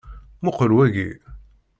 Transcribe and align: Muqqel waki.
Muqqel 0.43 0.71
waki. 0.77 1.09